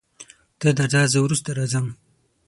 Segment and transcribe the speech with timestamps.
[0.59, 1.87] ته درځه زه وروسته راځم.